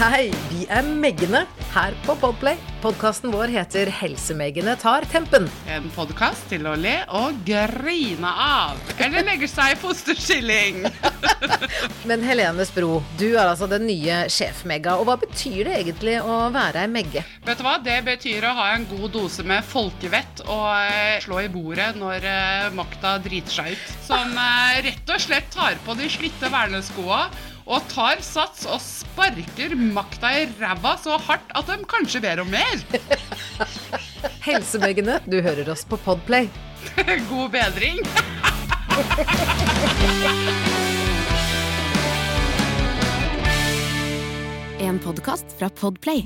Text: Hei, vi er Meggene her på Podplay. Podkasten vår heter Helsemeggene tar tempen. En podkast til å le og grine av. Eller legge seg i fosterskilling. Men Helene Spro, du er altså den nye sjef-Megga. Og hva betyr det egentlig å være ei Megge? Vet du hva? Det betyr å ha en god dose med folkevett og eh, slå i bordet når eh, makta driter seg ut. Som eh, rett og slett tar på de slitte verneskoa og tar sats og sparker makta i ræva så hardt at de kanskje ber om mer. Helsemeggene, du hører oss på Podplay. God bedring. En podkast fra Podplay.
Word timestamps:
Hei, 0.00 0.30
vi 0.48 0.62
er 0.72 0.80
Meggene 0.80 1.42
her 1.74 1.92
på 2.06 2.14
Podplay. 2.16 2.56
Podkasten 2.80 3.28
vår 3.34 3.50
heter 3.52 3.90
Helsemeggene 3.92 4.72
tar 4.80 5.04
tempen. 5.12 5.44
En 5.68 5.90
podkast 5.92 6.46
til 6.48 6.64
å 6.64 6.72
le 6.72 6.94
og 7.18 7.42
grine 7.44 8.30
av. 8.32 8.80
Eller 8.96 9.26
legge 9.26 9.44
seg 9.52 9.74
i 9.74 9.76
fosterskilling. 9.82 10.86
Men 12.08 12.24
Helene 12.24 12.64
Spro, 12.64 13.02
du 13.20 13.26
er 13.34 13.42
altså 13.42 13.68
den 13.68 13.84
nye 13.90 14.22
sjef-Megga. 14.32 14.96
Og 14.96 15.04
hva 15.10 15.18
betyr 15.20 15.68
det 15.68 15.76
egentlig 15.82 16.16
å 16.24 16.38
være 16.54 16.86
ei 16.86 16.92
Megge? 16.96 17.26
Vet 17.44 17.60
du 17.60 17.68
hva? 17.68 17.76
Det 17.84 18.00
betyr 18.08 18.48
å 18.48 18.56
ha 18.56 18.70
en 18.78 18.88
god 18.88 19.12
dose 19.18 19.44
med 19.44 19.68
folkevett 19.68 20.46
og 20.48 20.66
eh, 20.80 21.20
slå 21.20 21.44
i 21.44 21.52
bordet 21.52 21.92
når 22.00 22.24
eh, 22.24 22.72
makta 22.72 23.18
driter 23.20 23.60
seg 23.60 23.76
ut. 23.76 23.96
Som 24.08 24.32
eh, 24.32 24.80
rett 24.88 25.12
og 25.12 25.28
slett 25.28 25.52
tar 25.52 25.76
på 25.84 26.00
de 26.00 26.08
slitte 26.08 26.48
verneskoa 26.48 27.26
og 27.70 27.84
tar 27.90 28.18
sats 28.24 28.64
og 28.66 28.80
sparker 28.82 29.76
makta 29.78 30.32
i 30.40 30.48
ræva 30.58 30.96
så 31.00 31.18
hardt 31.28 31.52
at 31.54 31.70
de 31.70 31.78
kanskje 31.90 32.22
ber 32.24 32.42
om 32.42 32.50
mer. 32.50 32.82
Helsemeggene, 34.48 35.20
du 35.30 35.38
hører 35.44 35.70
oss 35.70 35.86
på 35.86 36.00
Podplay. 36.04 36.50
God 37.30 37.50
bedring. 37.54 38.02
En 44.80 44.98
podkast 44.98 45.46
fra 45.58 45.68
Podplay. 45.68 46.24